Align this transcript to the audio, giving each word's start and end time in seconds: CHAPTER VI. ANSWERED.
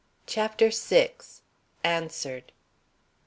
CHAPTER 0.25 0.71
VI. 0.71 1.11
ANSWERED. 1.83 2.51